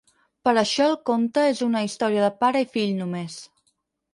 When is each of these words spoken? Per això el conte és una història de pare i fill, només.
Per 0.47 0.53
això 0.61 0.87
el 0.91 0.95
conte 1.09 1.43
és 1.49 1.61
una 1.67 1.83
història 1.89 2.25
de 2.27 2.33
pare 2.45 2.65
i 2.67 2.71
fill, 2.77 2.91
només. 3.03 3.37